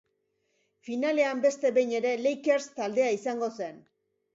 [0.87, 3.83] Finalean, beste behin ere, Lakers taldea izango zen.